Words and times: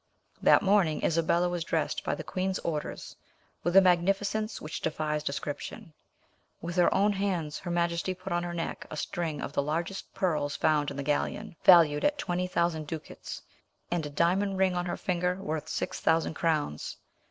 That 0.41 0.63
morning 0.63 1.03
Isabella 1.03 1.47
was 1.47 1.63
dressed 1.63 2.03
by 2.03 2.15
the 2.15 2.23
queen's 2.23 2.57
orders 2.65 3.15
with 3.61 3.75
a 3.75 3.81
magnificence 3.81 4.59
which 4.59 4.81
defies 4.81 5.21
description. 5.21 5.93
With 6.59 6.75
her 6.77 6.91
own 6.91 7.13
hands 7.13 7.59
her 7.59 7.69
majesty 7.69 8.15
put 8.15 8.33
on 8.33 8.41
her 8.41 8.55
neck 8.55 8.87
a 8.89 8.97
string 8.97 9.41
of 9.43 9.53
the 9.53 9.61
largest 9.61 10.11
pearls 10.15 10.55
found 10.55 10.89
in 10.89 10.97
the 10.97 11.03
galleon, 11.03 11.55
valued 11.63 12.03
at 12.03 12.17
twenty 12.17 12.47
thousand 12.47 12.87
ducats, 12.87 13.43
and 13.91 14.03
a 14.07 14.09
diamond 14.09 14.57
ring 14.57 14.73
on 14.73 14.87
her 14.87 14.97
finger 14.97 15.35
worth 15.35 15.69
six 15.69 15.99
thousand 15.99 16.33
crowns. 16.33 16.97